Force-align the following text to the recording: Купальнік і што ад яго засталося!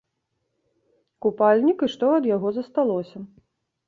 Купальнік 1.25 1.83
і 1.87 1.89
што 1.97 2.09
ад 2.17 2.25
яго 2.35 2.47
засталося! 2.57 3.17